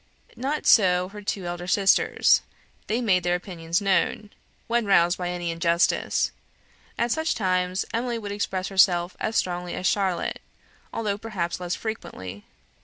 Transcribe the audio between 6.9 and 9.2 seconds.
At such times, Emily would express herself